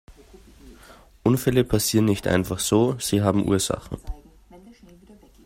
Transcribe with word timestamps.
Unfälle 1.21 1.63
passieren 1.63 2.05
nicht 2.05 2.25
einfach 2.27 2.57
so, 2.57 2.97
sie 2.97 3.21
haben 3.21 3.47
Ursachen. 3.47 3.99